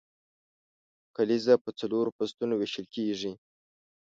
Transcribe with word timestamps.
کلیزه 1.15 1.53
په 1.63 1.69
څلورو 1.79 2.15
فصلو 2.17 2.53
ویشل 2.57 2.85
کیږي. 2.95 3.31